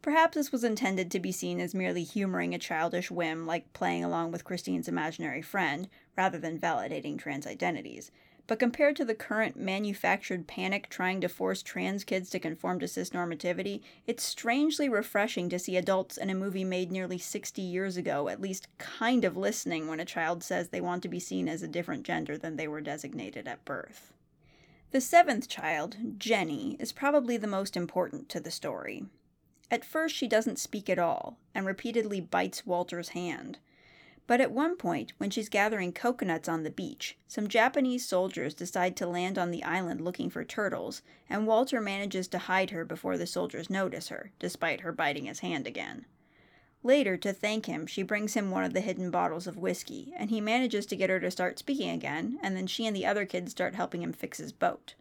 Perhaps 0.00 0.34
this 0.34 0.50
was 0.50 0.64
intended 0.64 1.10
to 1.10 1.20
be 1.20 1.30
seen 1.30 1.60
as 1.60 1.74
merely 1.74 2.04
humoring 2.04 2.54
a 2.54 2.58
childish 2.58 3.10
whim, 3.10 3.46
like 3.46 3.70
playing 3.74 4.02
along 4.02 4.32
with 4.32 4.44
Christine's 4.44 4.88
imaginary 4.88 5.42
friend, 5.42 5.90
rather 6.16 6.38
than 6.38 6.58
validating 6.58 7.18
trans 7.18 7.46
identities. 7.46 8.10
But 8.50 8.58
compared 8.58 8.96
to 8.96 9.04
the 9.04 9.14
current 9.14 9.54
manufactured 9.54 10.48
panic 10.48 10.88
trying 10.88 11.20
to 11.20 11.28
force 11.28 11.62
trans 11.62 12.02
kids 12.02 12.30
to 12.30 12.40
conform 12.40 12.80
to 12.80 12.86
cisnormativity, 12.86 13.80
it's 14.08 14.24
strangely 14.24 14.88
refreshing 14.88 15.48
to 15.50 15.58
see 15.60 15.76
adults 15.76 16.16
in 16.16 16.30
a 16.30 16.34
movie 16.34 16.64
made 16.64 16.90
nearly 16.90 17.16
60 17.16 17.62
years 17.62 17.96
ago 17.96 18.28
at 18.28 18.40
least 18.40 18.66
kind 18.78 19.24
of 19.24 19.36
listening 19.36 19.86
when 19.86 20.00
a 20.00 20.04
child 20.04 20.42
says 20.42 20.70
they 20.70 20.80
want 20.80 21.04
to 21.04 21.08
be 21.08 21.20
seen 21.20 21.48
as 21.48 21.62
a 21.62 21.68
different 21.68 22.02
gender 22.02 22.36
than 22.36 22.56
they 22.56 22.66
were 22.66 22.80
designated 22.80 23.46
at 23.46 23.64
birth. 23.64 24.12
The 24.90 25.00
seventh 25.00 25.46
child, 25.46 26.18
Jenny, 26.18 26.76
is 26.80 26.90
probably 26.90 27.36
the 27.36 27.46
most 27.46 27.76
important 27.76 28.28
to 28.30 28.40
the 28.40 28.50
story. 28.50 29.04
At 29.70 29.84
first, 29.84 30.16
she 30.16 30.26
doesn't 30.26 30.58
speak 30.58 30.90
at 30.90 30.98
all 30.98 31.38
and 31.54 31.66
repeatedly 31.66 32.20
bites 32.20 32.66
Walter's 32.66 33.10
hand. 33.10 33.58
But 34.30 34.40
at 34.40 34.52
one 34.52 34.76
point, 34.76 35.12
when 35.18 35.30
she's 35.30 35.48
gathering 35.48 35.92
coconuts 35.92 36.48
on 36.48 36.62
the 36.62 36.70
beach, 36.70 37.18
some 37.26 37.48
Japanese 37.48 38.06
soldiers 38.06 38.54
decide 38.54 38.96
to 38.98 39.06
land 39.08 39.36
on 39.36 39.50
the 39.50 39.64
island 39.64 40.02
looking 40.02 40.30
for 40.30 40.44
turtles, 40.44 41.02
and 41.28 41.48
Walter 41.48 41.80
manages 41.80 42.28
to 42.28 42.38
hide 42.38 42.70
her 42.70 42.84
before 42.84 43.18
the 43.18 43.26
soldiers 43.26 43.68
notice 43.68 44.06
her, 44.06 44.30
despite 44.38 44.82
her 44.82 44.92
biting 44.92 45.24
his 45.24 45.40
hand 45.40 45.66
again. 45.66 46.06
Later, 46.84 47.16
to 47.16 47.32
thank 47.32 47.66
him, 47.66 47.88
she 47.88 48.04
brings 48.04 48.34
him 48.34 48.52
one 48.52 48.62
of 48.62 48.72
the 48.72 48.82
hidden 48.82 49.10
bottles 49.10 49.48
of 49.48 49.56
whiskey, 49.56 50.14
and 50.16 50.30
he 50.30 50.40
manages 50.40 50.86
to 50.86 50.96
get 50.96 51.10
her 51.10 51.18
to 51.18 51.30
start 51.32 51.58
speaking 51.58 51.90
again, 51.90 52.38
and 52.40 52.56
then 52.56 52.68
she 52.68 52.86
and 52.86 52.94
the 52.94 53.06
other 53.06 53.26
kids 53.26 53.50
start 53.50 53.74
helping 53.74 54.00
him 54.00 54.12
fix 54.12 54.38
his 54.38 54.52
boat. 54.52 54.94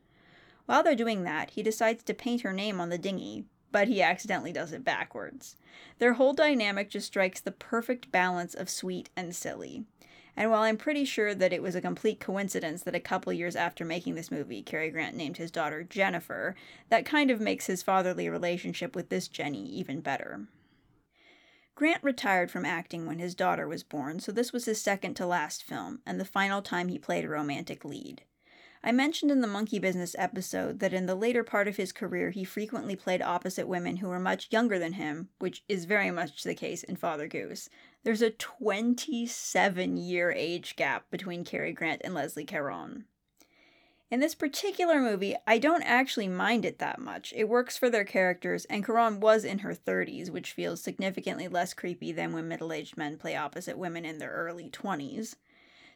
While 0.65 0.81
they're 0.81 0.95
doing 0.95 1.21
that, 1.25 1.51
he 1.51 1.62
decides 1.62 2.01
to 2.05 2.15
paint 2.15 2.41
her 2.41 2.51
name 2.51 2.81
on 2.81 2.89
the 2.89 2.98
dinghy, 2.98 3.45
but 3.71 3.88
he 3.88 4.01
accidentally 4.01 4.51
does 4.51 4.71
it 4.71 4.83
backwards. 4.83 5.55
Their 5.99 6.13
whole 6.13 6.33
dynamic 6.33 6.89
just 6.89 7.07
strikes 7.07 7.39
the 7.39 7.51
perfect 7.51 8.11
balance 8.11 8.53
of 8.53 8.69
sweet 8.69 9.09
and 9.15 9.35
silly. 9.35 9.85
And 10.35 10.51
while 10.51 10.61
I'm 10.61 10.77
pretty 10.77 11.03
sure 11.03 11.35
that 11.35 11.51
it 11.51 11.61
was 11.61 11.75
a 11.75 11.81
complete 11.81 12.19
coincidence 12.19 12.83
that 12.83 12.95
a 12.95 12.99
couple 12.99 13.33
years 13.33 13.55
after 13.55 13.83
making 13.83 14.15
this 14.15 14.31
movie, 14.31 14.61
Cary 14.61 14.89
Grant 14.89 15.15
named 15.15 15.38
his 15.38 15.51
daughter 15.51 15.83
Jennifer, 15.83 16.55
that 16.89 17.05
kind 17.05 17.29
of 17.29 17.41
makes 17.41 17.65
his 17.65 17.83
fatherly 17.83 18.29
relationship 18.29 18.95
with 18.95 19.09
this 19.09 19.27
Jenny 19.27 19.65
even 19.65 19.99
better. 19.99 20.47
Grant 21.75 22.03
retired 22.03 22.51
from 22.51 22.65
acting 22.65 23.05
when 23.05 23.19
his 23.19 23.35
daughter 23.35 23.67
was 23.67 23.83
born, 23.83 24.19
so 24.19 24.31
this 24.31 24.51
was 24.51 24.65
his 24.65 24.81
second 24.81 25.13
to 25.15 25.25
last 25.25 25.63
film, 25.63 25.99
and 26.05 26.19
the 26.19 26.25
final 26.25 26.61
time 26.61 26.88
he 26.88 26.99
played 26.99 27.25
a 27.25 27.29
romantic 27.29 27.83
lead. 27.83 28.23
I 28.81 28.93
mentioned 28.93 29.29
in 29.29 29.41
the 29.41 29.48
Monkey 29.48 29.77
Business 29.77 30.15
episode 30.17 30.79
that 30.79 30.93
in 30.93 31.05
the 31.05 31.15
later 31.15 31.43
part 31.43 31.67
of 31.67 31.75
his 31.75 31.91
career 31.91 32.29
he 32.29 32.45
frequently 32.45 32.95
played 32.95 33.21
opposite 33.21 33.67
women 33.67 33.98
who 33.98 34.07
were 34.07 34.19
much 34.19 34.48
younger 34.51 34.79
than 34.79 34.93
him, 34.93 35.27
which 35.39 35.63
is 35.67 35.83
very 35.83 36.12
much 36.12 36.43
the 36.43 36.55
case 36.55 36.83
in 36.83 36.95
Father 36.95 37.27
Goose. 37.27 37.69
There's 38.03 38.21
a 38.21 38.29
27 38.29 39.98
year 39.98 40.31
age 40.31 40.77
gap 40.77 41.12
between 41.12 41.43
Cary 41.43 41.74
Grant 41.74 42.01
and 42.05 42.13
Leslie 42.13 42.45
Caron. 42.45 43.03
In 44.09 44.21
this 44.21 44.33
particular 44.33 45.01
movie, 45.01 45.36
I 45.45 45.59
don't 45.59 45.83
actually 45.83 46.29
mind 46.29 46.65
it 46.65 46.79
that 46.79 47.00
much. 47.00 47.33
It 47.36 47.50
works 47.50 47.77
for 47.77 47.89
their 47.89 48.05
characters, 48.05 48.65
and 48.65 48.83
Caron 48.83 49.19
was 49.19 49.43
in 49.43 49.59
her 49.59 49.75
30s, 49.75 50.31
which 50.31 50.53
feels 50.53 50.81
significantly 50.81 51.48
less 51.48 51.75
creepy 51.75 52.12
than 52.12 52.33
when 52.33 52.48
middle 52.48 52.74
aged 52.74 52.98
men 52.98 53.17
play 53.17 53.36
opposite 53.36 53.77
women 53.77 54.05
in 54.05 54.17
their 54.17 54.31
early 54.31 54.69
20s. 54.69 55.36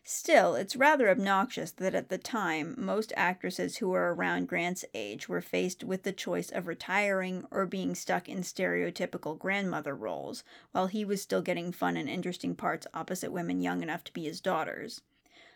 Still, 0.05 0.55
it's 0.55 0.75
rather 0.75 1.09
obnoxious 1.09 1.71
that 1.71 1.95
at 1.95 2.09
the 2.09 2.17
time, 2.17 2.75
most 2.77 3.13
actresses 3.15 3.77
who 3.77 3.89
were 3.89 4.13
around 4.13 4.49
Grant's 4.49 4.83
age 4.93 5.29
were 5.29 5.41
faced 5.41 5.83
with 5.83 6.03
the 6.03 6.11
choice 6.11 6.51
of 6.51 6.67
retiring 6.67 7.45
or 7.51 7.65
being 7.65 7.95
stuck 7.95 8.27
in 8.27 8.39
stereotypical 8.39 9.39
grandmother 9.39 9.95
roles, 9.95 10.43
while 10.71 10.87
he 10.87 11.05
was 11.05 11.21
still 11.21 11.41
getting 11.41 11.71
fun 11.71 11.95
and 11.95 12.09
interesting 12.09 12.53
parts 12.53 12.85
opposite 12.93 13.31
women 13.31 13.61
young 13.61 13.81
enough 13.81 14.03
to 14.03 14.13
be 14.13 14.25
his 14.25 14.41
daughters 14.41 15.01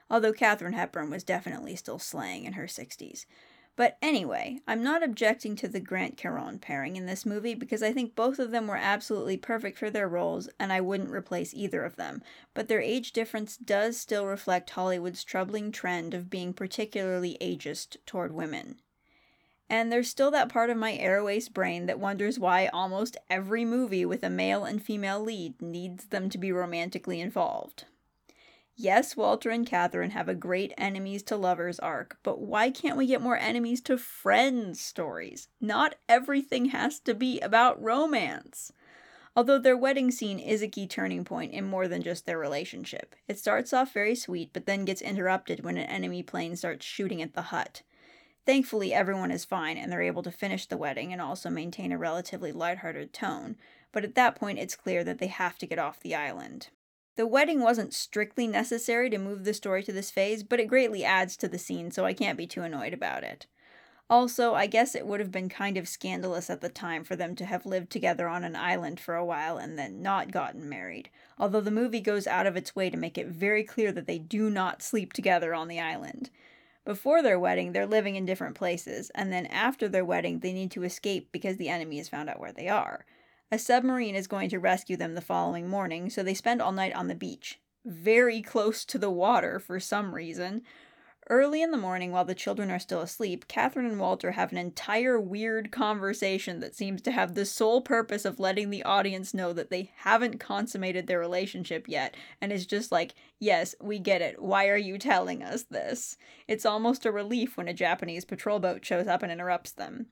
although 0.09 0.33
Katharine 0.33 0.73
Hepburn 0.73 1.09
was 1.09 1.23
definitely 1.23 1.75
still 1.75 1.99
slaying 1.99 2.45
in 2.45 2.53
her 2.53 2.65
60s. 2.65 3.25
But 3.77 3.99
anyway, 4.01 4.59
I'm 4.67 4.83
not 4.83 5.03
objecting 5.03 5.55
to 5.57 5.67
the 5.67 5.79
Grant 5.79 6.17
Caron 6.17 6.57
pairing 6.57 6.95
in 6.95 7.05
this 7.05 7.27
movie 7.27 7.53
because 7.53 7.83
I 7.83 7.93
think 7.93 8.15
both 8.15 8.39
of 8.39 8.49
them 8.49 8.67
were 8.67 8.75
absolutely 8.75 9.37
perfect 9.37 9.77
for 9.77 9.91
their 9.91 10.09
roles 10.09 10.49
and 10.59 10.73
I 10.73 10.81
wouldn't 10.81 11.11
replace 11.11 11.53
either 11.53 11.85
of 11.85 11.95
them. 11.95 12.23
But 12.55 12.69
their 12.69 12.81
age 12.81 13.11
difference 13.11 13.55
does 13.55 13.95
still 13.95 14.25
reflect 14.25 14.71
Hollywood's 14.71 15.23
troubling 15.23 15.71
trend 15.71 16.15
of 16.15 16.27
being 16.27 16.53
particularly 16.53 17.37
ageist 17.39 17.97
toward 18.07 18.33
women. 18.33 18.81
And 19.69 19.91
there's 19.91 20.09
still 20.09 20.31
that 20.31 20.49
part 20.49 20.71
of 20.71 20.77
my 20.77 20.97
aroace 20.97 21.47
brain 21.47 21.85
that 21.85 21.99
wonders 21.99 22.39
why 22.39 22.67
almost 22.73 23.15
every 23.29 23.63
movie 23.63 24.05
with 24.05 24.23
a 24.23 24.29
male 24.29 24.65
and 24.65 24.81
female 24.81 25.21
lead 25.21 25.61
needs 25.61 26.05
them 26.05 26.29
to 26.31 26.39
be 26.39 26.51
romantically 26.51 27.21
involved. 27.21 27.85
Yes, 28.79 29.17
Walter 29.17 29.49
and 29.49 29.65
Catherine 29.65 30.11
have 30.11 30.29
a 30.29 30.35
great 30.35 30.71
enemies 30.77 31.23
to 31.23 31.35
lovers 31.35 31.79
arc, 31.79 32.19
but 32.21 32.39
why 32.39 32.69
can't 32.69 32.95
we 32.95 33.07
get 33.07 33.23
more 33.23 33.35
enemies 33.35 33.81
to 33.81 33.97
friends 33.97 34.79
stories? 34.79 35.47
Not 35.59 35.95
everything 36.07 36.65
has 36.65 36.99
to 36.99 37.15
be 37.15 37.39
about 37.39 37.81
romance. 37.81 38.71
Although 39.35 39.57
their 39.57 39.75
wedding 39.75 40.11
scene 40.11 40.37
is 40.37 40.61
a 40.61 40.67
key 40.67 40.85
turning 40.85 41.25
point 41.25 41.53
in 41.53 41.65
more 41.65 41.87
than 41.87 42.03
just 42.03 42.27
their 42.27 42.37
relationship. 42.37 43.15
It 43.27 43.39
starts 43.39 43.73
off 43.73 43.93
very 43.93 44.13
sweet, 44.13 44.51
but 44.53 44.67
then 44.67 44.85
gets 44.85 45.01
interrupted 45.01 45.63
when 45.63 45.77
an 45.77 45.89
enemy 45.89 46.21
plane 46.21 46.55
starts 46.55 46.85
shooting 46.85 47.19
at 47.19 47.33
the 47.33 47.43
hut. 47.43 47.81
Thankfully, 48.45 48.93
everyone 48.93 49.31
is 49.31 49.43
fine 49.43 49.77
and 49.77 49.91
they're 49.91 50.03
able 50.03 50.21
to 50.21 50.31
finish 50.31 50.67
the 50.67 50.77
wedding 50.77 51.11
and 51.11 51.19
also 51.19 51.49
maintain 51.49 51.91
a 51.91 51.97
relatively 51.97 52.51
lighthearted 52.51 53.11
tone, 53.11 53.55
but 53.91 54.03
at 54.03 54.13
that 54.13 54.35
point 54.35 54.59
it's 54.59 54.75
clear 54.75 55.03
that 55.03 55.17
they 55.17 55.27
have 55.27 55.57
to 55.57 55.65
get 55.65 55.79
off 55.79 55.99
the 55.99 56.13
island. 56.13 56.69
The 57.17 57.25
wedding 57.25 57.61
wasn't 57.61 57.95
strictly 57.95 58.45
necessary 58.45 59.09
to 59.09 59.17
move 59.17 59.43
the 59.43 59.55
story 59.55 59.81
to 59.83 59.91
this 59.91 60.11
phase, 60.11 60.43
but 60.43 60.59
it 60.59 60.67
greatly 60.67 61.03
adds 61.03 61.35
to 61.37 61.47
the 61.47 61.57
scene, 61.57 61.89
so 61.89 62.05
I 62.05 62.13
can't 62.13 62.37
be 62.37 62.45
too 62.45 62.61
annoyed 62.61 62.93
about 62.93 63.23
it. 63.23 63.47
Also, 64.07 64.53
I 64.53 64.67
guess 64.67 64.93
it 64.93 65.07
would 65.07 65.19
have 65.19 65.31
been 65.31 65.49
kind 65.49 65.77
of 65.77 65.87
scandalous 65.87 66.47
at 66.47 66.61
the 66.61 66.69
time 66.69 67.03
for 67.03 67.15
them 67.15 67.35
to 67.37 67.45
have 67.45 67.65
lived 67.65 67.89
together 67.89 68.27
on 68.27 68.43
an 68.43 68.55
island 68.55 68.99
for 68.99 69.15
a 69.15 69.25
while 69.25 69.57
and 69.57 69.79
then 69.79 70.03
not 70.03 70.31
gotten 70.31 70.69
married, 70.69 71.09
although 71.39 71.59
the 71.59 71.71
movie 71.71 72.01
goes 72.01 72.27
out 72.27 72.45
of 72.45 72.55
its 72.55 72.75
way 72.75 72.87
to 72.87 72.95
make 72.95 73.17
it 73.17 73.27
very 73.27 73.63
clear 73.63 73.91
that 73.91 74.05
they 74.05 74.19
do 74.19 74.47
not 74.51 74.83
sleep 74.83 75.11
together 75.11 75.55
on 75.55 75.67
the 75.67 75.79
island. 75.79 76.29
Before 76.85 77.23
their 77.23 77.39
wedding, 77.39 77.71
they're 77.71 77.87
living 77.87 78.15
in 78.15 78.27
different 78.27 78.55
places, 78.55 79.09
and 79.15 79.33
then 79.33 79.47
after 79.47 79.89
their 79.89 80.05
wedding, 80.05 80.39
they 80.39 80.53
need 80.53 80.69
to 80.71 80.83
escape 80.83 81.31
because 81.31 81.57
the 81.57 81.69
enemy 81.69 81.97
has 81.97 82.09
found 82.09 82.29
out 82.29 82.39
where 82.39 82.53
they 82.53 82.69
are. 82.69 83.05
A 83.49 83.57
submarine 83.57 84.15
is 84.15 84.27
going 84.27 84.49
to 84.49 84.59
rescue 84.59 84.97
them 84.97 85.15
the 85.15 85.21
following 85.21 85.69
morning, 85.69 86.09
so 86.09 86.21
they 86.21 86.33
spend 86.33 86.61
all 86.61 86.73
night 86.73 86.93
on 86.93 87.07
the 87.07 87.15
beach, 87.15 87.61
very 87.85 88.41
close 88.41 88.83
to 88.83 88.97
the 88.97 89.09
water 89.09 89.57
for 89.57 89.79
some 89.79 90.13
reason. 90.13 90.63
Early 91.29 91.61
in 91.61 91.71
the 91.71 91.77
morning, 91.77 92.11
while 92.11 92.25
the 92.25 92.35
children 92.35 92.69
are 92.69 92.79
still 92.79 92.99
asleep, 92.99 93.47
Catherine 93.47 93.85
and 93.85 94.01
Walter 94.01 94.31
have 94.31 94.51
an 94.51 94.57
entire 94.57 95.17
weird 95.17 95.71
conversation 95.71 96.59
that 96.59 96.75
seems 96.75 97.01
to 97.03 97.11
have 97.11 97.35
the 97.35 97.45
sole 97.45 97.81
purpose 97.81 98.25
of 98.25 98.37
letting 98.37 98.69
the 98.69 98.83
audience 98.83 99.33
know 99.33 99.53
that 99.53 99.69
they 99.69 99.91
haven't 99.95 100.41
consummated 100.41 101.07
their 101.07 101.19
relationship 101.19 101.87
yet, 101.87 102.15
and 102.41 102.51
is 102.51 102.65
just 102.65 102.91
like, 102.91 103.15
Yes, 103.39 103.75
we 103.81 103.97
get 103.97 104.21
it. 104.21 104.41
Why 104.41 104.67
are 104.67 104.77
you 104.77 104.97
telling 104.97 105.41
us 105.41 105.63
this? 105.63 106.17
It's 106.49 106.65
almost 106.65 107.05
a 107.05 107.13
relief 107.13 107.55
when 107.55 107.69
a 107.69 107.73
Japanese 107.73 108.25
patrol 108.25 108.59
boat 108.59 108.83
shows 108.83 109.07
up 109.07 109.23
and 109.23 109.31
interrupts 109.31 109.71
them. 109.71 110.07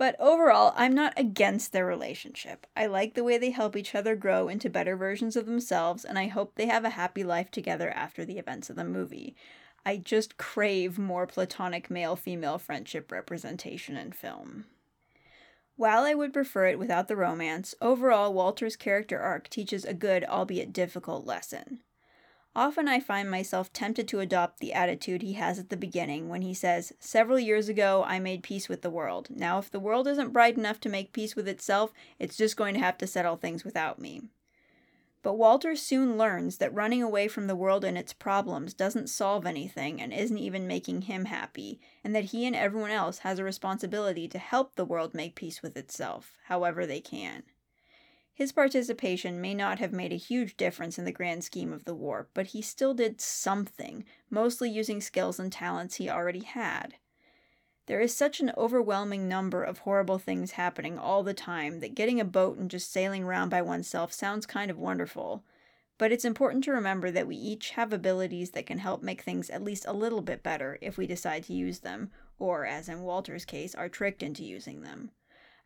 But 0.00 0.16
overall, 0.18 0.72
I'm 0.76 0.94
not 0.94 1.12
against 1.18 1.72
their 1.72 1.84
relationship. 1.84 2.66
I 2.74 2.86
like 2.86 3.12
the 3.12 3.22
way 3.22 3.36
they 3.36 3.50
help 3.50 3.76
each 3.76 3.94
other 3.94 4.16
grow 4.16 4.48
into 4.48 4.70
better 4.70 4.96
versions 4.96 5.36
of 5.36 5.44
themselves, 5.44 6.06
and 6.06 6.18
I 6.18 6.28
hope 6.28 6.54
they 6.54 6.68
have 6.68 6.86
a 6.86 6.96
happy 6.96 7.22
life 7.22 7.50
together 7.50 7.90
after 7.90 8.24
the 8.24 8.38
events 8.38 8.70
of 8.70 8.76
the 8.76 8.84
movie. 8.84 9.36
I 9.84 9.98
just 9.98 10.38
crave 10.38 10.98
more 10.98 11.26
platonic 11.26 11.90
male 11.90 12.16
female 12.16 12.56
friendship 12.56 13.12
representation 13.12 13.98
in 13.98 14.12
film. 14.12 14.64
While 15.76 16.04
I 16.04 16.14
would 16.14 16.32
prefer 16.32 16.68
it 16.68 16.78
without 16.78 17.08
the 17.08 17.16
romance, 17.16 17.74
overall, 17.82 18.32
Walter's 18.32 18.76
character 18.76 19.20
arc 19.20 19.50
teaches 19.50 19.84
a 19.84 19.92
good, 19.92 20.24
albeit 20.24 20.72
difficult, 20.72 21.26
lesson. 21.26 21.80
Often 22.56 22.88
I 22.88 22.98
find 22.98 23.30
myself 23.30 23.72
tempted 23.72 24.08
to 24.08 24.18
adopt 24.18 24.58
the 24.58 24.72
attitude 24.72 25.22
he 25.22 25.34
has 25.34 25.58
at 25.60 25.68
the 25.68 25.76
beginning 25.76 26.28
when 26.28 26.42
he 26.42 26.52
says, 26.52 26.92
Several 26.98 27.38
years 27.38 27.68
ago, 27.68 28.02
I 28.04 28.18
made 28.18 28.42
peace 28.42 28.68
with 28.68 28.82
the 28.82 28.90
world. 28.90 29.28
Now, 29.30 29.58
if 29.58 29.70
the 29.70 29.78
world 29.78 30.08
isn't 30.08 30.32
bright 30.32 30.56
enough 30.56 30.80
to 30.80 30.88
make 30.88 31.12
peace 31.12 31.36
with 31.36 31.46
itself, 31.46 31.92
it's 32.18 32.36
just 32.36 32.56
going 32.56 32.74
to 32.74 32.80
have 32.80 32.98
to 32.98 33.06
settle 33.06 33.36
things 33.36 33.64
without 33.64 34.00
me. 34.00 34.22
But 35.22 35.34
Walter 35.34 35.76
soon 35.76 36.16
learns 36.16 36.56
that 36.56 36.74
running 36.74 37.02
away 37.02 37.28
from 37.28 37.46
the 37.46 37.54
world 37.54 37.84
and 37.84 37.96
its 37.96 38.12
problems 38.12 38.74
doesn't 38.74 39.10
solve 39.10 39.46
anything 39.46 40.00
and 40.00 40.12
isn't 40.12 40.38
even 40.38 40.66
making 40.66 41.02
him 41.02 41.26
happy, 41.26 41.78
and 42.02 42.16
that 42.16 42.24
he 42.24 42.46
and 42.46 42.56
everyone 42.56 42.90
else 42.90 43.18
has 43.18 43.38
a 43.38 43.44
responsibility 43.44 44.26
to 44.26 44.38
help 44.38 44.74
the 44.74 44.84
world 44.84 45.14
make 45.14 45.34
peace 45.36 45.62
with 45.62 45.76
itself, 45.76 46.36
however 46.46 46.86
they 46.86 47.00
can. 47.00 47.44
His 48.40 48.52
participation 48.52 49.38
may 49.42 49.52
not 49.52 49.80
have 49.80 49.92
made 49.92 50.14
a 50.14 50.16
huge 50.16 50.56
difference 50.56 50.98
in 50.98 51.04
the 51.04 51.12
grand 51.12 51.44
scheme 51.44 51.74
of 51.74 51.84
the 51.84 51.94
war, 51.94 52.26
but 52.32 52.46
he 52.46 52.62
still 52.62 52.94
did 52.94 53.20
something, 53.20 54.06
mostly 54.30 54.70
using 54.70 55.02
skills 55.02 55.38
and 55.38 55.52
talents 55.52 55.96
he 55.96 56.08
already 56.08 56.40
had. 56.40 56.94
There 57.84 58.00
is 58.00 58.16
such 58.16 58.40
an 58.40 58.52
overwhelming 58.56 59.28
number 59.28 59.62
of 59.62 59.80
horrible 59.80 60.18
things 60.18 60.52
happening 60.52 60.98
all 60.98 61.22
the 61.22 61.34
time 61.34 61.80
that 61.80 61.94
getting 61.94 62.18
a 62.18 62.24
boat 62.24 62.56
and 62.56 62.70
just 62.70 62.90
sailing 62.90 63.24
around 63.24 63.50
by 63.50 63.60
oneself 63.60 64.10
sounds 64.10 64.46
kind 64.46 64.70
of 64.70 64.78
wonderful. 64.78 65.44
But 65.98 66.10
it's 66.10 66.24
important 66.24 66.64
to 66.64 66.72
remember 66.72 67.10
that 67.10 67.26
we 67.26 67.36
each 67.36 67.72
have 67.72 67.92
abilities 67.92 68.52
that 68.52 68.64
can 68.64 68.78
help 68.78 69.02
make 69.02 69.20
things 69.20 69.50
at 69.50 69.62
least 69.62 69.84
a 69.86 69.92
little 69.92 70.22
bit 70.22 70.42
better 70.42 70.78
if 70.80 70.96
we 70.96 71.06
decide 71.06 71.44
to 71.44 71.52
use 71.52 71.80
them, 71.80 72.10
or, 72.38 72.64
as 72.64 72.88
in 72.88 73.02
Walter's 73.02 73.44
case, 73.44 73.74
are 73.74 73.90
tricked 73.90 74.22
into 74.22 74.42
using 74.42 74.80
them. 74.80 75.10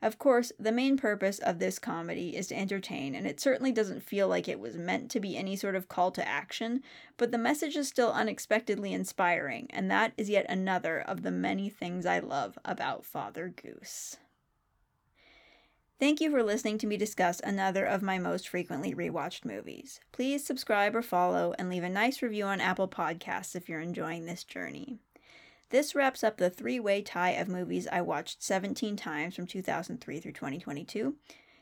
Of 0.05 0.19
course, 0.19 0.53
the 0.59 0.71
main 0.71 0.99
purpose 0.99 1.39
of 1.39 1.59
this 1.59 1.79
comedy 1.79 2.37
is 2.37 2.49
to 2.49 2.55
entertain, 2.55 3.15
and 3.15 3.27
it 3.27 3.41
certainly 3.41 3.73
doesn't 3.73 4.03
feel 4.03 4.29
like 4.29 4.47
it 4.47 4.61
was 4.61 4.77
meant 4.77 5.11
to 5.13 5.19
be 5.19 5.35
any 5.35 5.57
sort 5.57 5.75
of 5.75 5.89
call 5.89 6.11
to 6.11 6.29
action, 6.29 6.83
but 7.17 7.33
the 7.33 7.39
message 7.39 7.75
is 7.75 7.89
still 7.89 8.13
unexpectedly 8.13 8.93
inspiring, 8.93 9.67
and 9.71 9.91
that 9.91 10.13
is 10.19 10.29
yet 10.29 10.45
another 10.47 11.01
of 11.01 11.23
the 11.23 11.31
many 11.31 11.71
things 11.71 12.05
I 12.05 12.19
love 12.19 12.59
about 12.67 13.07
Father 13.07 13.49
Goose. 13.49 14.19
Thank 15.99 16.21
you 16.21 16.31
for 16.31 16.43
listening 16.43 16.77
to 16.79 16.87
me 16.87 16.99
discuss 16.99 17.41
another 17.41 17.87
of 17.87 18.03
my 18.03 18.19
most 18.19 18.47
frequently 18.47 18.95
rewatched 18.95 19.47
movies. 19.47 20.01
Please 20.13 20.45
subscribe 20.45 20.95
or 20.95 21.01
follow 21.01 21.55
and 21.59 21.71
leave 21.71 21.83
a 21.83 21.89
nice 21.89 22.21
review 22.21 22.45
on 22.45 22.61
Apple 22.61 22.89
Podcasts 22.89 23.57
if 23.57 23.71
you're 23.71 23.81
enjoying 23.81 24.27
this 24.27 24.45
journey. 24.45 24.99
This 25.75 25.93
wraps 25.97 26.23
up 26.23 26.37
the 26.37 26.51
three 26.51 26.79
way 26.79 27.03
tie 27.03 27.33
of 27.33 27.49
movies 27.49 27.89
I 27.91 28.01
watched 28.01 28.45
17 28.45 28.95
times 28.95 29.35
from 29.35 29.49
2003 29.49 30.21
through 30.21 30.31
2022. 30.31 31.17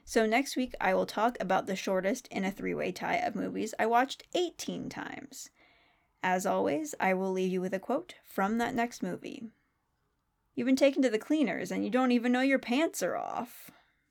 So 0.05 0.27
next 0.27 0.55
week 0.55 0.75
I 0.79 0.93
will 0.93 1.07
talk 1.07 1.39
about 1.41 1.67
the 1.67 1.75
shortest 1.75 2.29
in 2.29 2.45
a 2.45 2.51
three 2.51 2.75
way 2.75 2.93
tie 2.93 3.17
of 3.17 3.35
movies 3.35 3.73
I 3.79 3.87
watched 3.87 4.25
18 4.35 4.91
times. 4.91 5.49
As 6.23 6.45
always, 6.45 6.95
I 7.01 7.15
will 7.15 7.33
leave 7.33 7.53
you 7.53 7.63
with 7.63 7.73
a 7.73 7.79
quote 7.79 8.17
from 8.23 8.59
that 8.59 8.75
next 8.75 9.03
movie. 9.03 9.45
You've 10.55 10.67
been 10.67 10.77
taken 10.77 11.01
to 11.01 11.09
the 11.09 11.19
cleaners 11.19 11.71
and 11.71 11.83
you 11.83 11.89
don't 11.89 12.13
even 12.13 12.33
know 12.33 12.43
your 12.43 12.59
pants 12.59 13.03
are 13.03 13.17
off. 13.17 13.71